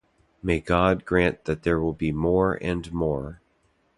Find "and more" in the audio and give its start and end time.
2.59-3.39